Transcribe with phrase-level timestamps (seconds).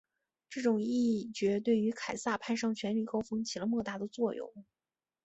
[0.49, 4.51] 这种议决对于凯撒攀上权力高峰起了莫大的作用。